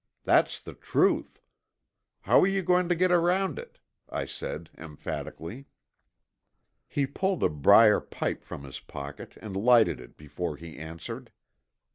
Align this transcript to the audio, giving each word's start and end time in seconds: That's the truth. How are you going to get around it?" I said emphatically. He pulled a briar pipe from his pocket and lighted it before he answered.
That's 0.23 0.59
the 0.59 0.73
truth. 0.73 1.39
How 2.21 2.41
are 2.41 2.47
you 2.47 2.63
going 2.63 2.89
to 2.89 2.95
get 2.95 3.11
around 3.11 3.59
it?" 3.59 3.77
I 4.09 4.25
said 4.25 4.71
emphatically. 4.75 5.65
He 6.87 7.05
pulled 7.05 7.43
a 7.43 7.49
briar 7.49 7.99
pipe 7.99 8.43
from 8.43 8.63
his 8.63 8.79
pocket 8.79 9.37
and 9.43 9.55
lighted 9.55 9.99
it 9.99 10.17
before 10.17 10.57
he 10.57 10.75
answered. 10.79 11.31